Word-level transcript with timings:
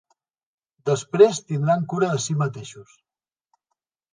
Després 0.89 1.41
tindran 1.51 1.85
cura 1.93 2.09
de 2.15 2.25
si 2.25 2.39
mateixos. 2.43 2.99